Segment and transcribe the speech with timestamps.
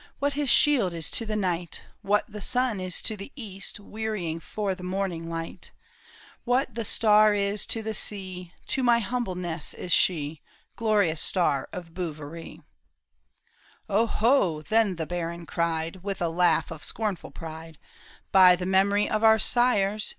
[0.17, 3.79] What his shield is to the knight, What the sun is to the east.
[3.79, 5.71] Wearying for the morning light;
[6.47, 8.51] AVhat the star is to the sea.
[8.69, 10.41] To my humbleness is she,
[10.75, 12.61] Glorious star of Bouverie!"
[13.43, 13.45] '^
[13.87, 17.77] O ho!" then the baron cried, With a laugh of scornful pride,"
[18.31, 20.09] By the mem'ry of our sires.